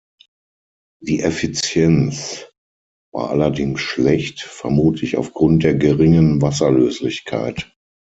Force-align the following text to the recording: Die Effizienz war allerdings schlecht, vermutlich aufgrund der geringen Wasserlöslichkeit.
Die 1.03 1.21
Effizienz 1.21 2.47
war 3.13 3.29
allerdings 3.29 3.81
schlecht, 3.81 4.41
vermutlich 4.41 5.15
aufgrund 5.15 5.61
der 5.63 5.75
geringen 5.75 6.41
Wasserlöslichkeit. 6.41 7.71